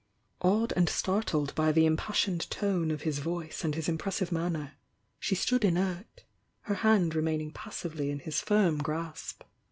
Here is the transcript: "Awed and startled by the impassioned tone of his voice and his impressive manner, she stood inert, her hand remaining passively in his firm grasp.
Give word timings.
"Awed 0.41 0.73
and 0.75 0.89
startled 0.89 1.53
by 1.53 1.71
the 1.71 1.85
impassioned 1.85 2.49
tone 2.49 2.89
of 2.89 3.03
his 3.03 3.19
voice 3.19 3.63
and 3.63 3.75
his 3.75 3.87
impressive 3.87 4.31
manner, 4.31 4.73
she 5.19 5.35
stood 5.35 5.63
inert, 5.63 6.23
her 6.61 6.73
hand 6.81 7.13
remaining 7.13 7.51
passively 7.51 8.09
in 8.09 8.17
his 8.17 8.41
firm 8.41 8.79
grasp. 8.79 9.43